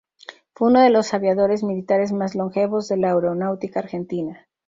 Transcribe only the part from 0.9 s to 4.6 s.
aviadores militares más longevos de la aeronáutica argentina.